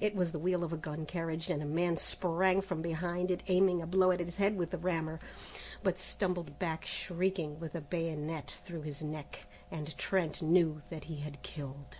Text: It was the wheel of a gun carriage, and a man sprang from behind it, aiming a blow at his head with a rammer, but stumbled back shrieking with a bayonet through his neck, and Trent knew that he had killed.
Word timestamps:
It 0.00 0.14
was 0.16 0.32
the 0.32 0.38
wheel 0.38 0.64
of 0.64 0.72
a 0.72 0.78
gun 0.78 1.04
carriage, 1.04 1.50
and 1.50 1.62
a 1.62 1.66
man 1.66 1.98
sprang 1.98 2.62
from 2.62 2.80
behind 2.80 3.30
it, 3.30 3.42
aiming 3.48 3.82
a 3.82 3.86
blow 3.86 4.12
at 4.12 4.20
his 4.20 4.36
head 4.36 4.56
with 4.56 4.72
a 4.72 4.78
rammer, 4.78 5.20
but 5.82 5.98
stumbled 5.98 6.58
back 6.58 6.86
shrieking 6.86 7.60
with 7.60 7.74
a 7.74 7.82
bayonet 7.82 8.50
through 8.64 8.80
his 8.80 9.02
neck, 9.02 9.42
and 9.70 9.94
Trent 9.98 10.40
knew 10.40 10.80
that 10.88 11.04
he 11.04 11.16
had 11.16 11.42
killed. 11.42 11.98